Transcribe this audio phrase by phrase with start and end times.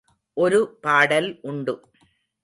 [0.37, 1.75] ஒரு பாடல் உண்டு.